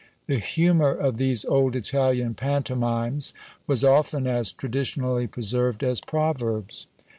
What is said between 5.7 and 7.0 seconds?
as proverbs.